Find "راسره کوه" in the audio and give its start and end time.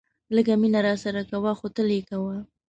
0.87-1.51